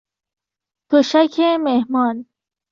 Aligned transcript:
تشک 0.89 1.35
مهمان 1.65 2.25